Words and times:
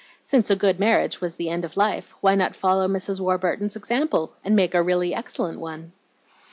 Since 0.23 0.49
a 0.49 0.55
good 0.55 0.79
marriage 0.79 1.21
was 1.21 1.35
the 1.35 1.51
end 1.51 1.63
of 1.63 1.77
life, 1.77 2.15
why 2.21 2.33
not 2.33 2.55
follow 2.55 2.87
Mrs. 2.87 3.19
Warburton's 3.19 3.75
example, 3.75 4.33
and 4.43 4.55
make 4.55 4.73
a 4.73 4.81
really 4.81 5.13
excellent 5.13 5.59
one? 5.59 5.91